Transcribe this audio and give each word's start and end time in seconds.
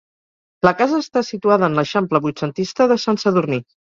La 0.67 0.71
casa 0.79 1.01
està 1.03 1.23
situada 1.27 1.69
en 1.69 1.77
l'eixample 1.79 2.21
vuitcentista 2.25 2.91
de 2.93 3.01
Sant 3.07 3.23
Sadurní. 3.25 3.63